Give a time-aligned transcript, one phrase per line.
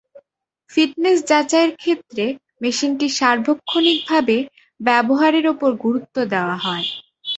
[0.69, 2.17] Fitness যাচাইয়ের ক্ষেত্র
[2.61, 4.37] মেশিনটি সার্বক্ষণিকভাবে
[4.79, 6.87] ব্যবহারের ওপর গুরুত্ব দেওয়া হয়।